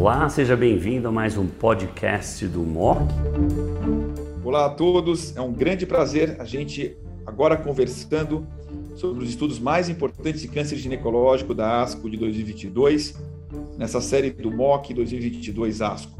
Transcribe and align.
Olá, 0.00 0.26
seja 0.30 0.56
bem-vindo 0.56 1.08
a 1.08 1.12
mais 1.12 1.36
um 1.36 1.46
podcast 1.46 2.46
do 2.46 2.60
MOC. 2.60 3.02
Olá 4.42 4.64
a 4.64 4.70
todos, 4.70 5.36
é 5.36 5.42
um 5.42 5.52
grande 5.52 5.84
prazer 5.84 6.40
a 6.40 6.44
gente 6.46 6.96
agora 7.26 7.54
conversando 7.54 8.46
sobre 8.94 9.22
os 9.22 9.28
estudos 9.28 9.58
mais 9.58 9.90
importantes 9.90 10.40
de 10.40 10.48
câncer 10.48 10.76
ginecológico 10.76 11.52
da 11.52 11.82
ASCO 11.82 12.08
de 12.08 12.16
2022, 12.16 13.14
nessa 13.76 14.00
série 14.00 14.30
do 14.30 14.50
MOC 14.50 14.94
2022 14.94 15.82
ASCO. 15.82 16.18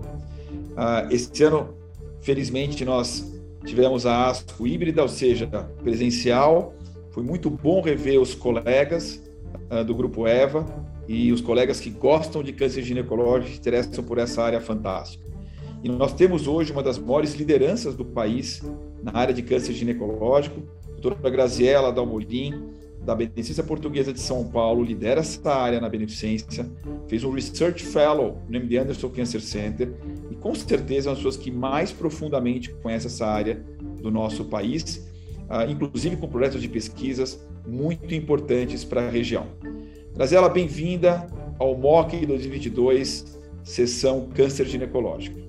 Este 1.11 1.43
ano, 1.45 1.75
felizmente, 2.21 2.85
nós 2.85 3.33
tivemos 3.65 4.05
a 4.05 4.29
ASCO 4.29 4.67
híbrida, 4.67 5.01
ou 5.01 5.09
seja, 5.09 5.47
presencial. 5.83 6.75
Foi 7.13 7.23
muito 7.23 7.49
bom 7.49 7.81
rever 7.81 8.21
os 8.21 8.35
colegas 8.35 9.23
uh, 9.71 9.83
do 9.83 9.95
Grupo 9.95 10.29
EVA 10.29 10.67
e 11.13 11.33
os 11.33 11.41
colegas 11.41 11.81
que 11.81 11.91
gostam 11.91 12.41
de 12.41 12.53
câncer 12.53 12.85
ginecológico, 12.85 13.51
se 13.51 13.59
interessam 13.59 14.05
por 14.05 14.17
essa 14.17 14.45
área 14.45 14.61
fantástica. 14.61 15.25
E 15.83 15.89
nós 15.89 16.13
temos 16.13 16.47
hoje 16.47 16.71
uma 16.71 16.85
das 16.85 17.01
maiores 17.01 17.35
lideranças 17.35 17.97
do 17.97 18.05
país 18.05 18.63
na 19.03 19.19
área 19.19 19.35
de 19.35 19.43
câncer 19.43 19.73
ginecológico, 19.73 20.63
a 20.87 21.01
doutora 21.01 21.29
Graziela 21.29 21.93
Dalmolin, 21.93 22.63
da 23.05 23.17
Beneficência 23.17 23.65
Portuguesa 23.65 24.13
de 24.13 24.21
São 24.21 24.45
Paulo, 24.45 24.85
lidera 24.85 25.19
essa 25.19 25.53
área 25.53 25.81
na 25.81 25.89
Beneficência, 25.89 26.71
fez 27.09 27.25
um 27.25 27.33
Research 27.33 27.85
Fellow 27.85 28.39
no 28.49 28.57
MD 28.57 28.79
Anderson 28.79 29.09
Cancer 29.09 29.41
Center 29.41 29.93
e 30.31 30.37
com 30.37 30.55
certeza 30.55 31.09
é 31.09 31.11
uma 31.11 31.15
das 31.17 31.25
pessoas 31.25 31.37
que 31.37 31.51
mais 31.51 31.91
profundamente 31.91 32.73
conhece 32.75 33.09
essa 33.09 33.27
área 33.27 33.61
do 34.01 34.13
nosso 34.13 34.45
país, 34.45 35.11
uh, 35.49 35.69
inclusive 35.69 36.17
com 36.19 36.29
projetos 36.29 36.63
de 36.63 36.69
pesquisas 36.69 37.45
muito 37.67 38.15
importantes 38.15 38.85
para 38.85 39.09
a 39.09 39.11
região. 39.11 39.49
Graziela, 40.15 40.49
bem-vinda 40.49 41.27
ao 41.59 41.75
MOC 41.77 42.27
2022, 42.27 43.39
sessão 43.63 44.29
Câncer 44.35 44.67
Ginecológico. 44.67 45.41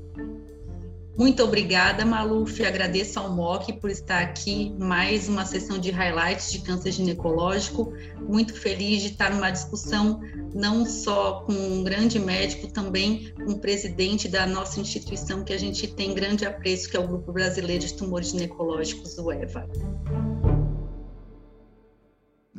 Muito 1.18 1.44
obrigada, 1.44 2.06
Maluf. 2.06 2.64
Agradeço 2.64 3.20
ao 3.20 3.30
MOC 3.30 3.74
por 3.74 3.90
estar 3.90 4.22
aqui, 4.22 4.74
mais 4.80 5.28
uma 5.28 5.46
sessão 5.46 5.78
de 5.78 5.92
highlights 5.92 6.52
de 6.52 6.60
câncer 6.60 6.92
ginecológico. 6.94 7.94
Muito 8.22 8.54
feliz 8.54 9.02
de 9.02 9.10
estar 9.10 9.30
numa 9.30 9.52
discussão 9.52 10.22
não 10.54 10.86
só 10.86 11.42
com 11.42 11.54
um 11.54 11.84
grande 11.84 12.18
médico, 12.18 12.68
também 12.68 13.34
com 13.36 13.52
o 13.52 13.60
presidente 13.60 14.28
da 14.28 14.48
nossa 14.48 14.80
instituição, 14.80 15.44
que 15.44 15.54
a 15.54 15.60
gente 15.60 15.86
tem 15.88 16.14
grande 16.14 16.46
apreço, 16.46 16.90
que 16.90 16.96
é 16.96 17.00
o 17.00 17.08
Grupo 17.08 17.32
Brasileiro 17.34 17.86
de 17.86 17.94
Tumores 17.94 18.30
Ginecológicos, 18.30 19.18
o 19.18 19.32
EVA. 19.32 19.70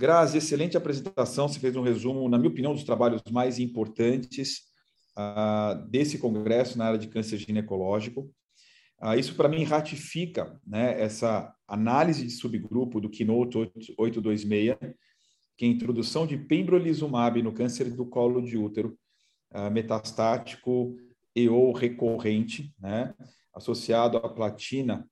Grazi, 0.03 0.39
excelente 0.39 0.77
apresentação. 0.77 1.47
Você 1.47 1.61
fez 1.61 1.77
um 1.77 1.81
resumo, 1.81 2.29
na 2.29 2.37
minha 2.37 2.51
opinião, 2.51 2.75
dos 2.75 2.83
trabalhos 2.83 3.23
mais 3.31 3.61
importantes 3.61 4.63
uh, 5.17 5.89
desse 5.89 6.19
congresso 6.19 6.77
na 6.77 6.87
área 6.87 6.99
de 6.99 7.07
câncer 7.07 7.39
ginecológico. 7.39 8.29
Uh, 9.01 9.15
isso, 9.17 9.37
para 9.37 9.49
mim, 9.49 9.63
ratifica 9.63 10.61
né, 10.67 11.01
essa 11.01 11.55
análise 11.69 12.27
de 12.27 12.33
subgrupo 12.33 13.01
do 13.01 13.09
Keynote 13.09 13.57
826, 13.97 14.77
que 15.57 15.67
é 15.67 15.69
a 15.69 15.71
introdução 15.71 16.27
de 16.27 16.37
pembrolizumab 16.37 17.41
no 17.41 17.53
câncer 17.53 17.89
do 17.89 18.05
colo 18.05 18.43
de 18.43 18.59
útero 18.59 18.99
uh, 19.55 19.71
metastático 19.71 20.97
e 21.33 21.49
ou 21.49 21.73
recorrente, 21.73 22.75
né, 22.77 23.15
associado 23.55 24.17
à 24.17 24.29
platina 24.29 25.09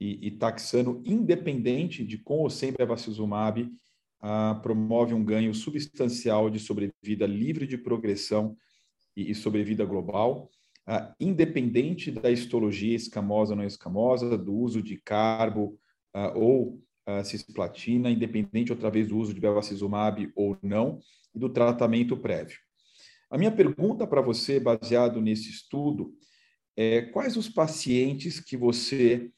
e, 0.00 0.28
e 0.28 0.30
taxano 0.30 1.02
independente 1.04 2.06
de 2.06 2.18
com 2.18 2.38
ou 2.38 2.48
sem 2.48 2.70
bevacizumab, 2.70 3.68
uh, 4.22 4.60
promove 4.60 5.14
um 5.14 5.24
ganho 5.24 5.54
substancial 5.54 6.50
de 6.50 6.58
sobrevida 6.58 7.26
livre 7.26 7.66
de 7.66 7.78
progressão 7.78 8.56
e, 9.16 9.30
e 9.30 9.34
sobrevida 9.34 9.84
global, 9.84 10.50
uh, 10.88 11.14
independente 11.20 12.10
da 12.10 12.30
histologia 12.30 12.94
escamosa 12.94 13.52
ou 13.52 13.56
não 13.56 13.64
escamosa, 13.64 14.36
do 14.36 14.54
uso 14.54 14.82
de 14.82 14.96
carbo 14.96 15.78
uh, 16.14 16.38
ou 16.38 16.82
cisplatina, 17.24 18.10
independente 18.10 18.70
outra 18.70 18.90
vez 18.90 19.08
do 19.08 19.16
uso 19.16 19.32
de 19.32 19.40
bevacizumab 19.40 20.30
ou 20.36 20.58
não, 20.62 21.00
e 21.34 21.38
do 21.38 21.48
tratamento 21.48 22.14
prévio. 22.18 22.58
A 23.30 23.38
minha 23.38 23.50
pergunta 23.50 24.06
para 24.06 24.20
você, 24.20 24.60
baseado 24.60 25.18
nesse 25.18 25.48
estudo, 25.48 26.12
é 26.76 27.00
quais 27.00 27.34
os 27.38 27.48
pacientes 27.48 28.40
que 28.40 28.58
você 28.58 29.32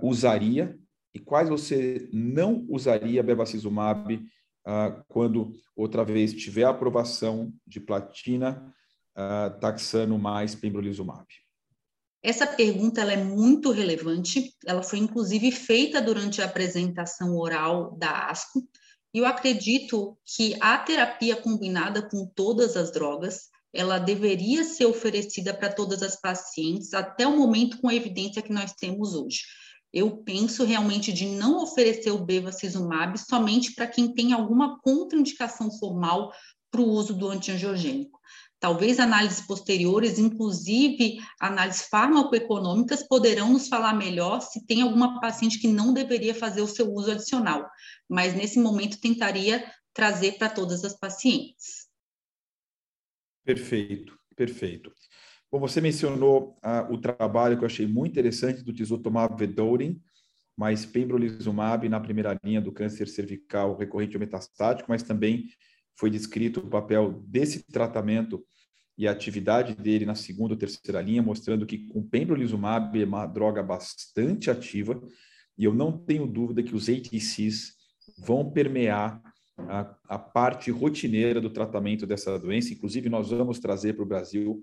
usaria 0.00 0.78
e 1.14 1.18
quais 1.18 1.48
você 1.48 2.08
não 2.12 2.66
usaria 2.68 3.22
bevacizumab 3.22 4.14
uh, 4.14 5.04
quando 5.08 5.52
outra 5.74 6.04
vez 6.04 6.32
tiver 6.32 6.64
a 6.64 6.70
aprovação 6.70 7.52
de 7.66 7.80
platina, 7.80 8.74
uh, 9.16 9.58
taxano 9.60 10.18
mais 10.18 10.54
pembrolizumab? 10.54 11.26
Essa 12.22 12.46
pergunta 12.46 13.00
é 13.00 13.16
muito 13.16 13.70
relevante, 13.70 14.52
ela 14.66 14.82
foi 14.82 14.98
inclusive 14.98 15.52
feita 15.52 16.02
durante 16.02 16.42
a 16.42 16.46
apresentação 16.46 17.36
oral 17.36 17.96
da 17.96 18.26
ASCO, 18.26 18.68
e 19.14 19.18
eu 19.18 19.26
acredito 19.26 20.18
que 20.26 20.54
a 20.60 20.76
terapia 20.78 21.36
combinada 21.36 22.02
com 22.02 22.26
todas 22.26 22.76
as 22.76 22.92
drogas, 22.92 23.48
ela 23.72 23.98
deveria 23.98 24.64
ser 24.64 24.86
oferecida 24.86 25.54
para 25.54 25.72
todas 25.72 26.02
as 26.02 26.20
pacientes 26.20 26.92
até 26.92 27.26
o 27.26 27.36
momento 27.36 27.80
com 27.80 27.88
a 27.88 27.94
evidência 27.94 28.42
que 28.42 28.52
nós 28.52 28.72
temos 28.72 29.14
hoje 29.14 29.42
eu 29.92 30.18
penso 30.18 30.64
realmente 30.64 31.12
de 31.12 31.26
não 31.26 31.62
oferecer 31.62 32.10
o 32.10 32.24
bevacizumab 32.24 33.18
somente 33.18 33.74
para 33.74 33.86
quem 33.86 34.12
tem 34.12 34.32
alguma 34.32 34.78
contraindicação 34.80 35.70
formal 35.78 36.32
para 36.70 36.80
o 36.80 36.88
uso 36.88 37.14
do 37.14 37.28
antiangiogênico. 37.28 38.18
Talvez 38.60 38.98
análises 38.98 39.46
posteriores, 39.46 40.18
inclusive 40.18 41.18
análises 41.40 41.82
farmacoeconômicas, 41.82 43.06
poderão 43.06 43.52
nos 43.52 43.68
falar 43.68 43.94
melhor 43.94 44.40
se 44.40 44.66
tem 44.66 44.82
alguma 44.82 45.20
paciente 45.20 45.60
que 45.60 45.68
não 45.68 45.92
deveria 45.92 46.34
fazer 46.34 46.60
o 46.60 46.66
seu 46.66 46.92
uso 46.92 47.12
adicional, 47.12 47.64
mas 48.08 48.34
nesse 48.34 48.58
momento 48.58 49.00
tentaria 49.00 49.64
trazer 49.94 50.32
para 50.38 50.50
todas 50.50 50.84
as 50.84 50.98
pacientes. 50.98 51.88
Perfeito, 53.44 54.18
perfeito. 54.36 54.92
Bom, 55.50 55.58
você 55.58 55.80
mencionou 55.80 56.58
ah, 56.62 56.86
o 56.90 56.98
trabalho 56.98 57.56
que 57.56 57.64
eu 57.64 57.66
achei 57.66 57.86
muito 57.86 58.12
interessante 58.12 58.62
do 58.62 58.72
tisotumab 58.72 59.34
vedotin, 59.38 59.98
mais 60.54 60.84
pembrolizumab 60.84 61.88
na 61.88 61.98
primeira 61.98 62.38
linha 62.44 62.60
do 62.60 62.70
câncer 62.70 63.08
cervical 63.08 63.74
recorrente 63.74 64.14
ou 64.14 64.20
metastático, 64.20 64.90
mas 64.90 65.02
também 65.02 65.46
foi 65.96 66.10
descrito 66.10 66.60
o 66.60 66.68
papel 66.68 67.24
desse 67.26 67.64
tratamento 67.64 68.44
e 68.98 69.08
a 69.08 69.12
atividade 69.12 69.74
dele 69.74 70.04
na 70.04 70.14
segunda 70.14 70.52
ou 70.52 70.58
terceira 70.58 71.00
linha, 71.00 71.22
mostrando 71.22 71.64
que 71.64 71.86
com 71.86 72.02
pembrolizumab 72.02 73.00
é 73.00 73.04
uma 73.06 73.24
droga 73.24 73.62
bastante 73.62 74.50
ativa, 74.50 75.00
e 75.56 75.64
eu 75.64 75.72
não 75.72 75.96
tenho 75.96 76.26
dúvida 76.26 76.62
que 76.62 76.74
os 76.74 76.88
ATCs 76.88 77.74
vão 78.18 78.50
permear 78.50 79.22
a, 79.56 79.96
a 80.08 80.18
parte 80.18 80.70
rotineira 80.70 81.40
do 81.40 81.50
tratamento 81.50 82.06
dessa 82.06 82.38
doença. 82.38 82.72
Inclusive, 82.72 83.08
nós 83.08 83.30
vamos 83.30 83.58
trazer 83.58 83.94
para 83.94 84.02
o 84.02 84.08
Brasil 84.08 84.62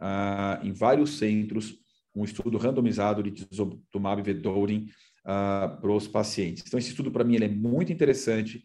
ah, 0.00 0.60
em 0.62 0.72
vários 0.72 1.18
centros 1.18 1.74
um 2.14 2.24
estudo 2.24 2.58
randomizado 2.58 3.22
de 3.22 3.32
tisotumab 3.32 4.22
vedotin 4.22 4.88
ah, 5.24 5.76
para 5.80 5.90
os 5.90 6.06
pacientes. 6.06 6.62
Então, 6.66 6.78
esse 6.78 6.90
estudo, 6.90 7.10
para 7.10 7.24
mim, 7.24 7.34
ele 7.34 7.46
é 7.46 7.48
muito 7.48 7.92
interessante. 7.92 8.62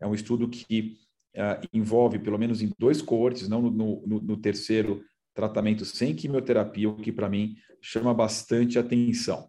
É 0.00 0.06
um 0.06 0.14
estudo 0.14 0.48
que 0.48 0.96
ah, 1.36 1.60
envolve, 1.72 2.18
pelo 2.18 2.38
menos 2.38 2.62
em 2.62 2.70
dois 2.78 3.02
coortes, 3.02 3.48
não 3.48 3.62
no, 3.62 3.70
no, 4.06 4.20
no 4.20 4.36
terceiro 4.36 5.02
tratamento 5.34 5.84
sem 5.84 6.14
quimioterapia, 6.14 6.88
o 6.88 6.96
que, 6.96 7.10
para 7.10 7.28
mim, 7.28 7.56
chama 7.80 8.12
bastante 8.14 8.78
atenção. 8.78 9.48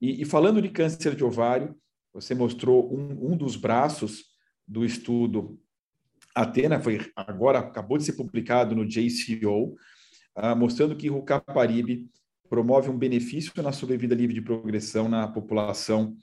E, 0.00 0.22
e, 0.22 0.24
falando 0.24 0.60
de 0.60 0.68
câncer 0.68 1.14
de 1.14 1.24
ovário, 1.24 1.74
você 2.12 2.34
mostrou 2.34 2.92
um, 2.94 3.32
um 3.32 3.36
dos 3.36 3.56
braços 3.56 4.24
do 4.66 4.84
estudo 4.84 5.58
Atena, 6.34 6.80
foi 6.80 7.00
agora 7.14 7.60
acabou 7.60 7.96
de 7.96 8.04
ser 8.04 8.14
publicado 8.14 8.74
no 8.74 8.84
JCO, 8.84 9.76
ah, 10.34 10.54
mostrando 10.54 10.96
que 10.96 11.10
o 11.10 11.22
Caparibe 11.22 12.08
promove 12.48 12.90
um 12.90 12.98
benefício 12.98 13.62
na 13.62 13.72
sobrevida 13.72 14.14
livre 14.14 14.34
de 14.34 14.40
progressão 14.40 15.08
na 15.08 15.26
população 15.26 16.16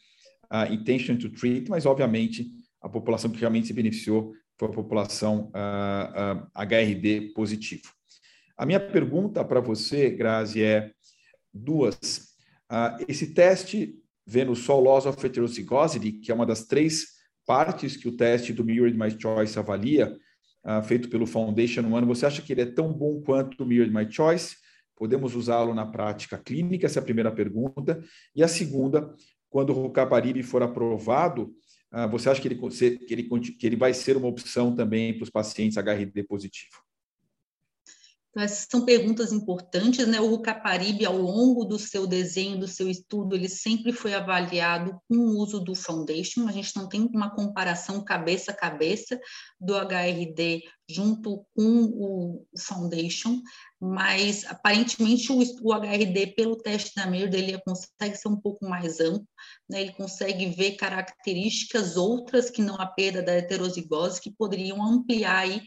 uh, 0.51 0.71
intention 0.71 1.17
to 1.17 1.29
treat, 1.29 1.69
mas 1.69 1.85
obviamente 1.85 2.47
a 2.81 2.89
população 2.89 3.31
que 3.31 3.39
realmente 3.39 3.67
se 3.67 3.73
beneficiou 3.73 4.33
foi 4.57 4.67
a 4.67 4.71
população 4.71 5.49
uh, 5.49 6.47
HRD 6.55 7.33
positivo. 7.33 7.91
A 8.57 8.65
minha 8.65 8.79
pergunta 8.79 9.43
para 9.43 9.59
você, 9.59 10.09
Grazi, 10.09 10.63
é 10.63 10.91
duas. 11.53 12.35
Uh, 12.71 13.03
esse 13.07 13.33
teste 13.33 13.95
vendo 14.25 14.55
só 14.55 14.77
o 14.77 14.83
loss 14.83 15.05
of 15.05 15.25
heterozygosity, 15.25 16.11
que 16.13 16.31
é 16.31 16.35
uma 16.35 16.45
das 16.45 16.65
três 16.65 17.07
partes 17.45 17.97
que 17.97 18.07
o 18.07 18.15
teste 18.15 18.53
do 18.53 18.63
Mirrored 18.63 18.97
My 18.97 19.09
Choice 19.19 19.57
avalia, 19.57 20.15
uh, 20.65 20.83
feito 20.83 21.09
pelo 21.09 21.25
Foundation 21.25 21.83
One, 21.91 22.05
você 22.05 22.25
acha 22.25 22.41
que 22.41 22.53
ele 22.53 22.61
é 22.61 22.65
tão 22.65 22.91
bom 22.91 23.21
quanto 23.21 23.63
o 23.63 23.65
Mirror 23.65 23.91
My 23.91 24.11
Choice? 24.11 24.55
Podemos 24.95 25.35
usá-lo 25.35 25.73
na 25.73 25.85
prática 25.85 26.37
clínica? 26.37 26.85
Essa 26.85 26.99
é 26.99 27.01
a 27.01 27.05
primeira 27.05 27.31
pergunta. 27.31 28.03
E 28.35 28.43
a 28.43 28.47
segunda, 28.47 29.13
quando 29.49 29.71
o 29.71 29.73
Rucaparib 29.73 30.43
for 30.43 30.61
aprovado, 30.61 31.53
uh, 31.93 32.09
você 32.09 32.29
acha 32.29 32.41
que 32.41 32.47
ele, 32.47 32.55
que, 32.55 33.13
ele, 33.13 33.23
que 33.23 33.65
ele 33.65 33.75
vai 33.75 33.93
ser 33.93 34.15
uma 34.17 34.27
opção 34.27 34.75
também 34.75 35.13
para 35.13 35.23
os 35.23 35.29
pacientes 35.29 35.77
HRD 35.77 36.23
positivo? 36.23 36.90
Então, 38.31 38.43
essas 38.43 38.65
são 38.71 38.85
perguntas 38.85 39.33
importantes, 39.33 40.07
né? 40.07 40.21
O 40.21 40.27
Rucaparibe, 40.29 41.05
ao 41.05 41.17
longo 41.17 41.65
do 41.65 41.77
seu 41.77 42.07
desenho, 42.07 42.57
do 42.57 42.67
seu 42.67 42.89
estudo, 42.89 43.35
ele 43.35 43.49
sempre 43.49 43.91
foi 43.91 44.13
avaliado 44.13 44.97
com 45.09 45.17
o 45.17 45.37
uso 45.37 45.59
do 45.59 45.75
Foundation. 45.75 46.47
A 46.47 46.51
gente 46.53 46.73
não 46.77 46.87
tem 46.87 47.09
uma 47.13 47.35
comparação 47.35 48.01
cabeça 48.01 48.51
a 48.51 48.55
cabeça 48.55 49.19
do 49.59 49.75
HRD 49.75 50.63
junto 50.89 51.45
com 51.53 51.83
o 51.83 52.45
Foundation, 52.57 53.41
mas 53.79 54.45
aparentemente 54.45 55.31
o, 55.31 55.39
o 55.61 55.73
HRD, 55.73 56.27
pelo 56.27 56.55
teste 56.55 56.93
da 56.95 57.07
MERD, 57.07 57.35
ele 57.35 57.61
consegue 57.61 58.15
ser 58.15 58.27
um 58.29 58.39
pouco 58.39 58.65
mais 58.65 58.99
amplo, 58.99 59.27
né? 59.69 59.81
ele 59.81 59.93
consegue 59.93 60.47
ver 60.47 60.75
características 60.75 61.97
outras 61.97 62.49
que 62.49 62.61
não 62.61 62.75
a 62.75 62.85
perda 62.85 63.21
da 63.21 63.33
heterozigose, 63.33 64.21
que 64.21 64.31
poderiam 64.31 64.81
ampliar 64.81 65.39
aí 65.39 65.61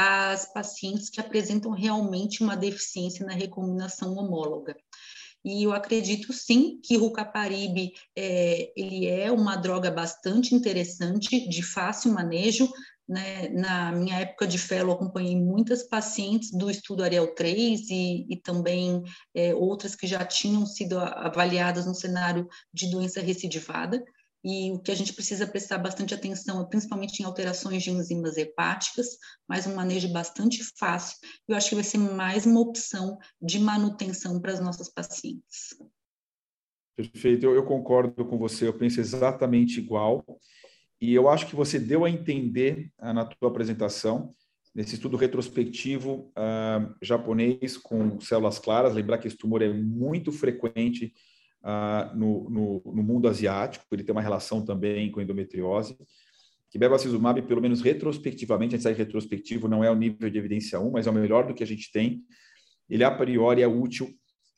as 0.00 0.44
pacientes 0.52 1.10
que 1.10 1.20
apresentam 1.20 1.72
realmente 1.72 2.40
uma 2.40 2.56
deficiência 2.56 3.26
na 3.26 3.32
recombinação 3.32 4.14
homóloga. 4.14 4.76
E 5.44 5.64
eu 5.64 5.72
acredito 5.72 6.32
sim 6.32 6.80
que 6.80 6.96
o 6.96 7.00
rucaparib 7.00 7.90
é, 8.16 8.72
ele 8.76 9.08
é 9.08 9.32
uma 9.32 9.56
droga 9.56 9.90
bastante 9.90 10.54
interessante, 10.54 11.48
de 11.48 11.62
fácil 11.64 12.12
manejo. 12.12 12.70
Né? 13.08 13.48
Na 13.48 13.90
minha 13.90 14.20
época 14.20 14.46
de 14.46 14.56
fellow, 14.58 14.94
acompanhei 14.94 15.34
muitas 15.34 15.82
pacientes 15.82 16.52
do 16.52 16.70
estudo 16.70 17.02
Ariel 17.02 17.34
3 17.34 17.90
e, 17.90 18.26
e 18.30 18.36
também 18.36 19.02
é, 19.34 19.52
outras 19.52 19.96
que 19.96 20.06
já 20.06 20.24
tinham 20.24 20.64
sido 20.64 20.96
avaliadas 20.96 21.86
no 21.86 21.94
cenário 21.94 22.46
de 22.72 22.88
doença 22.88 23.20
recidivada 23.20 24.00
e 24.48 24.72
o 24.72 24.78
que 24.78 24.90
a 24.90 24.94
gente 24.94 25.12
precisa 25.12 25.46
prestar 25.46 25.76
bastante 25.76 26.14
atenção 26.14 26.62
é 26.62 26.64
principalmente 26.64 27.20
em 27.20 27.26
alterações 27.26 27.82
de 27.82 27.90
enzimas 27.90 28.38
hepáticas, 28.38 29.18
mas 29.46 29.66
um 29.66 29.74
manejo 29.74 30.10
bastante 30.10 30.64
fácil. 30.78 31.18
Eu 31.46 31.54
acho 31.54 31.68
que 31.68 31.74
vai 31.74 31.84
ser 31.84 31.98
mais 31.98 32.46
uma 32.46 32.60
opção 32.60 33.18
de 33.42 33.58
manutenção 33.58 34.40
para 34.40 34.52
as 34.52 34.60
nossas 34.60 34.88
pacientes. 34.88 35.76
Perfeito, 36.96 37.44
eu, 37.44 37.54
eu 37.54 37.64
concordo 37.66 38.24
com 38.24 38.38
você, 38.38 38.66
eu 38.66 38.72
penso 38.72 38.98
exatamente 39.00 39.80
igual. 39.80 40.24
E 40.98 41.12
eu 41.12 41.28
acho 41.28 41.46
que 41.46 41.54
você 41.54 41.78
deu 41.78 42.06
a 42.06 42.10
entender 42.10 42.90
uh, 42.98 43.12
na 43.12 43.26
tua 43.26 43.50
apresentação, 43.50 44.34
nesse 44.74 44.94
estudo 44.94 45.18
retrospectivo 45.18 46.32
uh, 46.38 46.94
japonês 47.02 47.76
com 47.76 48.18
células 48.18 48.58
claras, 48.58 48.94
lembrar 48.94 49.18
que 49.18 49.28
esse 49.28 49.36
tumor 49.36 49.60
é 49.60 49.70
muito 49.70 50.32
frequente 50.32 51.12
ah, 51.70 52.10
no, 52.14 52.48
no, 52.48 52.82
no, 52.94 53.02
mundo 53.02 53.28
asiático, 53.28 53.84
ele 53.92 54.02
tem 54.02 54.14
uma 54.14 54.22
relação 54.22 54.64
também 54.64 55.10
com 55.10 55.20
endometriose, 55.20 55.98
que 56.70 56.78
bevacizumab, 56.78 57.42
pelo 57.42 57.60
menos 57.60 57.82
retrospectivamente, 57.82 58.74
a 58.74 58.78
gente 58.78 58.84
sabe 58.84 58.94
que 58.94 59.02
retrospectivo 59.02 59.68
não 59.68 59.84
é 59.84 59.90
o 59.90 59.94
nível 59.94 60.30
de 60.30 60.38
evidência 60.38 60.80
1, 60.80 60.90
mas 60.90 61.06
é 61.06 61.10
o 61.10 61.12
melhor 61.12 61.46
do 61.46 61.52
que 61.52 61.62
a 61.62 61.66
gente 61.66 61.92
tem, 61.92 62.22
ele 62.88 63.04
a 63.04 63.10
priori 63.10 63.60
é 63.60 63.68
útil 63.68 64.08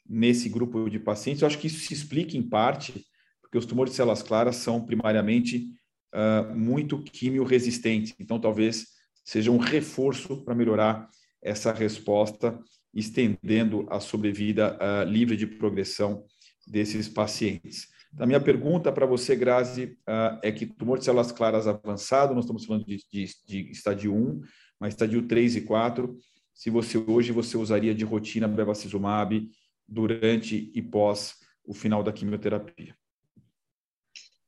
nesse 0.09 0.49
grupo 0.49 0.89
de 0.89 1.01
pacientes. 1.01 1.43
Eu 1.43 1.49
acho 1.49 1.59
que 1.59 1.67
isso 1.67 1.81
se 1.81 1.93
explica 1.93 2.37
em 2.37 2.49
parte 2.49 3.05
porque 3.43 3.59
os 3.59 3.67
tumores 3.67 3.93
de 3.93 3.97
células 3.97 4.23
claras 4.23 4.55
são 4.55 4.87
primariamente 4.87 5.67
uh, 6.15 6.55
muito 6.55 7.03
quimio-resistentes, 7.03 8.15
então 8.21 8.39
talvez 8.39 8.87
seja 9.25 9.51
um 9.51 9.59
reforço 9.59 10.45
para 10.45 10.55
melhorar 10.55 11.11
essa 11.43 11.73
resposta, 11.73 12.57
estendendo 12.95 13.85
a 13.91 13.99
sobrevida 13.99 14.79
uh, 14.79 15.11
livre 15.11 15.37
de 15.37 15.49
progressão 15.49 16.25
desses 16.71 17.09
pacientes. 17.09 17.89
A 18.19 18.27
minha 18.27 18.41
pergunta 18.41 18.93
para 18.93 19.07
você, 19.07 19.35
Grazi, 19.35 19.99
uh, 20.09 20.39
é 20.43 20.51
que 20.51 20.67
tumor 20.67 20.99
de 20.99 21.05
células 21.05 21.33
claras 21.33 21.67
avançado, 21.67 22.35
nós 22.35 22.45
estamos 22.45 22.65
falando 22.65 22.85
de, 22.85 22.99
de, 23.11 23.27
de 23.47 23.71
estádio 23.71 24.15
1, 24.15 24.41
mas 24.79 24.95
estádio 24.95 25.27
3 25.27 25.57
e 25.57 25.61
4, 25.63 26.17
se 26.55 26.71
você 26.71 26.99
hoje 26.99 27.33
você 27.33 27.57
usaria 27.57 27.95
de 27.95 28.05
rotina 28.05 28.49
bevacizumab 28.49 29.49
durante 29.87 30.71
e 30.75 30.83
pós 30.83 31.35
o 31.65 31.73
final 31.73 32.03
da 32.03 32.13
quimioterapia? 32.13 33.00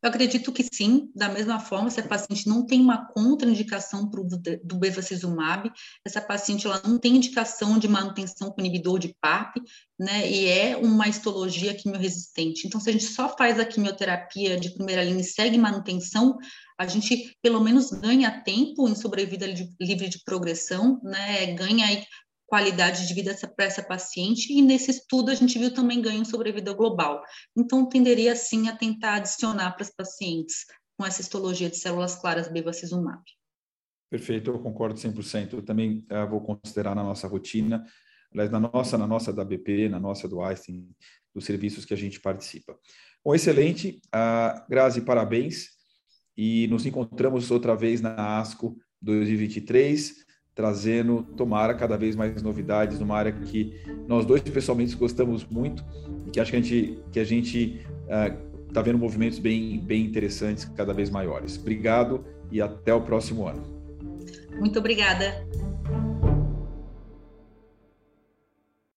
Eu 0.02 0.08
acredito 0.08 0.50
que 0.50 0.64
sim, 0.64 1.10
da 1.14 1.28
mesma 1.28 1.60
forma, 1.60 1.88
se 1.88 2.00
a 2.00 2.06
paciente 2.06 2.48
não 2.48 2.66
tem 2.66 2.80
uma 2.80 3.06
contraindicação 3.06 4.10
pro, 4.10 4.26
do 4.64 4.76
bevacizumab, 4.76 5.70
essa 6.04 6.20
paciente 6.20 6.66
ela 6.66 6.82
não 6.84 6.98
tem 6.98 7.14
indicação 7.14 7.78
de 7.78 7.86
manutenção 7.86 8.50
com 8.50 8.60
inibidor 8.60 8.98
de 8.98 9.14
PARP, 9.20 9.58
né, 9.98 10.28
e 10.28 10.48
é 10.48 10.76
uma 10.76 11.08
histologia 11.08 11.72
quimioresistente. 11.72 12.66
Então, 12.66 12.80
se 12.80 12.90
a 12.90 12.92
gente 12.92 13.04
só 13.04 13.36
faz 13.36 13.60
a 13.60 13.64
quimioterapia 13.64 14.58
de 14.58 14.74
primeira 14.74 15.04
linha 15.04 15.20
e 15.20 15.24
segue 15.24 15.56
manutenção, 15.56 16.36
a 16.76 16.84
gente 16.84 17.36
pelo 17.40 17.60
menos 17.60 17.90
ganha 17.90 18.42
tempo 18.42 18.88
em 18.88 18.96
sobrevida 18.96 19.46
livre 19.80 20.08
de 20.08 20.20
progressão, 20.24 21.00
né, 21.04 21.54
ganha 21.54 21.86
aí 21.86 22.04
qualidade 22.52 23.08
de 23.08 23.14
vida 23.14 23.34
para 23.56 23.64
essa 23.64 23.82
paciente, 23.82 24.52
e 24.52 24.60
nesse 24.60 24.90
estudo 24.90 25.30
a 25.30 25.34
gente 25.34 25.58
viu 25.58 25.72
também 25.72 26.02
ganho 26.02 26.22
sobre 26.22 26.52
vida 26.52 26.74
global. 26.74 27.22
Então, 27.56 27.88
tenderia 27.88 28.36
sim 28.36 28.68
a 28.68 28.76
tentar 28.76 29.14
adicionar 29.14 29.70
para 29.70 29.84
as 29.84 29.88
pacientes 29.88 30.66
com 30.94 31.06
essa 31.06 31.22
histologia 31.22 31.70
de 31.70 31.78
células 31.78 32.14
claras 32.14 32.48
bevacizumab. 32.48 33.22
Perfeito, 34.10 34.50
eu 34.50 34.58
concordo 34.58 35.00
100%. 35.00 35.54
Eu 35.54 35.62
também 35.62 36.06
uh, 36.12 36.28
vou 36.28 36.42
considerar 36.42 36.94
na 36.94 37.02
nossa 37.02 37.26
rotina, 37.26 37.86
aliás, 38.30 38.50
na 38.50 38.60
nossa, 38.60 38.98
na 38.98 39.06
nossa 39.06 39.32
da 39.32 39.46
BP, 39.46 39.88
na 39.88 39.98
nossa 39.98 40.28
do 40.28 40.42
Einstein, 40.42 40.86
dos 41.34 41.46
serviços 41.46 41.86
que 41.86 41.94
a 41.94 41.96
gente 41.96 42.20
participa. 42.20 42.78
Bom, 43.24 43.34
excelente. 43.34 43.98
Uh, 44.14 44.62
Grazi, 44.68 45.00
parabéns. 45.00 45.68
E 46.36 46.66
nos 46.66 46.84
encontramos 46.84 47.50
outra 47.50 47.74
vez 47.74 48.02
na 48.02 48.40
ASCO 48.40 48.76
2023 49.00 50.30
trazendo, 50.54 51.22
tomara, 51.36 51.74
cada 51.74 51.96
vez 51.96 52.14
mais 52.14 52.42
novidades 52.42 52.98
numa 52.98 53.16
área 53.16 53.32
que 53.32 53.80
nós 54.06 54.26
dois 54.26 54.42
pessoalmente 54.42 54.94
gostamos 54.96 55.44
muito 55.44 55.84
e 56.26 56.30
que 56.30 56.40
acho 56.40 56.50
que 56.50 56.56
a 56.56 56.60
gente 56.60 56.98
que 57.10 57.20
a 57.20 57.24
gente 57.24 57.80
está 58.68 58.80
uh, 58.80 58.84
vendo 58.84 58.98
movimentos 58.98 59.38
bem 59.38 59.80
bem 59.80 60.04
interessantes 60.04 60.64
cada 60.76 60.92
vez 60.92 61.08
maiores. 61.10 61.58
Obrigado 61.58 62.24
e 62.50 62.60
até 62.60 62.92
o 62.92 63.00
próximo 63.00 63.46
ano. 63.46 63.62
Muito 64.58 64.78
obrigada. 64.78 65.46